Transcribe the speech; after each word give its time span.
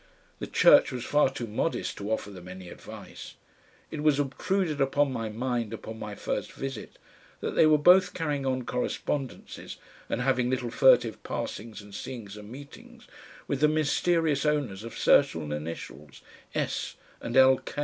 The 0.39 0.47
church 0.47 0.91
was 0.91 1.03
far 1.05 1.29
too 1.29 1.45
modest 1.45 1.95
to 1.99 2.11
offer 2.11 2.31
them 2.31 2.47
any 2.47 2.69
advice. 2.69 3.35
It 3.91 4.01
was 4.01 4.17
obtruded 4.19 4.81
upon 4.81 5.11
my 5.13 5.29
mind 5.29 5.73
upon 5.75 5.99
my 5.99 6.15
first 6.15 6.53
visit 6.53 6.97
that 7.39 7.51
they 7.53 7.67
were 7.67 7.77
both 7.77 8.15
carrying 8.15 8.43
on 8.43 8.65
correspondences 8.65 9.77
and 10.09 10.19
having 10.21 10.49
little 10.49 10.71
furtive 10.71 11.21
passings 11.21 11.83
and 11.83 11.93
seeings 11.93 12.35
and 12.35 12.51
meetings 12.51 13.05
with 13.47 13.59
the 13.59 13.67
mysterious 13.67 14.43
owners 14.43 14.83
of 14.83 14.97
certain 14.97 15.51
initials, 15.51 16.23
S. 16.55 16.95
and 17.21 17.37
L. 17.37 17.59